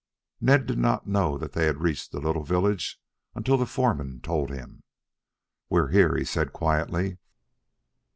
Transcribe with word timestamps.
Ned 0.39 0.65
did 0.65 0.79
not 0.79 1.05
know 1.05 1.37
that 1.37 1.51
they 1.53 1.67
had 1.67 1.83
reached 1.83 2.11
the 2.11 2.19
little 2.19 2.43
village 2.43 2.99
until 3.35 3.55
the 3.55 3.67
foreman 3.67 4.19
told 4.19 4.49
him. 4.49 4.81
"We're 5.69 5.89
here," 5.89 6.17
he 6.17 6.25
said 6.25 6.51
quietly. 6.53 7.19